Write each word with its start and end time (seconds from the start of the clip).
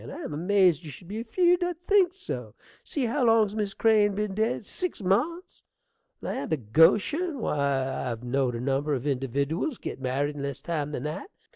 I 0.03 0.21
am 0.23 0.33
amazed 0.33 0.83
you 0.83 0.89
should 0.89 1.07
be 1.07 1.23
afeerd 1.23 1.61
I'd 1.61 1.85
think 1.85 2.11
so. 2.11 2.55
See 2.83 3.05
how 3.05 3.23
long's 3.23 3.55
Miss 3.55 3.75
Crane 3.75 4.15
been 4.15 4.33
dead? 4.33 4.65
Six 4.65 5.03
months! 5.03 5.61
land 6.21 6.51
o' 6.51 6.57
Goshen! 6.57 7.37
why, 7.39 8.07
I've 8.09 8.23
know'd 8.23 8.55
a 8.55 8.59
number 8.61 8.95
of 8.95 9.03
individdiwals 9.03 9.79
get 9.79 10.01
married 10.01 10.35
in 10.35 10.41
less 10.41 10.59
time 10.59 10.91
than 10.91 11.03
that. 11.03 11.29